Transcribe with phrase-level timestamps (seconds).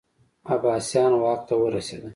[0.53, 2.09] عباسیان واک ته ورسېدل